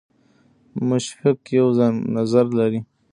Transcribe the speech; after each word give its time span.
مشفق 0.89 1.37
یو 1.57 1.67
نظر 2.17 2.45
لري. 2.59 2.79